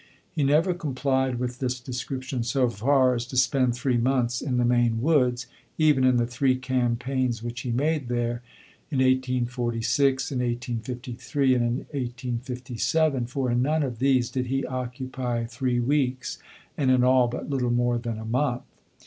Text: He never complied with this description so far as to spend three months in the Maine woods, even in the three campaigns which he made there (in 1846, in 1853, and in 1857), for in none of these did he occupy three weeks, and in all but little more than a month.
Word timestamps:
He 0.31 0.43
never 0.43 0.73
complied 0.73 1.35
with 1.37 1.59
this 1.59 1.79
description 1.79 2.41
so 2.41 2.67
far 2.69 3.13
as 3.13 3.23
to 3.27 3.37
spend 3.37 3.75
three 3.75 3.97
months 3.99 4.41
in 4.41 4.57
the 4.57 4.65
Maine 4.65 4.99
woods, 4.99 5.45
even 5.77 6.03
in 6.03 6.17
the 6.17 6.25
three 6.25 6.55
campaigns 6.55 7.43
which 7.43 7.61
he 7.61 7.69
made 7.69 8.07
there 8.07 8.41
(in 8.89 8.97
1846, 8.97 10.31
in 10.31 10.39
1853, 10.39 11.53
and 11.53 11.63
in 11.63 11.73
1857), 11.91 13.27
for 13.27 13.51
in 13.51 13.61
none 13.61 13.83
of 13.83 13.99
these 13.99 14.31
did 14.31 14.47
he 14.47 14.65
occupy 14.65 15.45
three 15.45 15.79
weeks, 15.79 16.39
and 16.75 16.89
in 16.89 17.03
all 17.03 17.27
but 17.27 17.47
little 17.51 17.69
more 17.69 17.99
than 17.99 18.17
a 18.17 18.25
month. 18.25 18.63